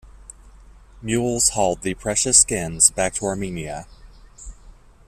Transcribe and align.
Mules 1.03 1.49
hauled 1.49 1.83
the 1.83 1.93
precious 1.93 2.39
skins 2.39 2.89
back 2.89 3.13
to 3.13 3.25
Armenia. 3.27 3.85